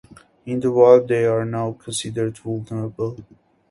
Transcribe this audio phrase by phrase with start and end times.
[0.47, 3.19] In the wild, they are now considered vulnerable.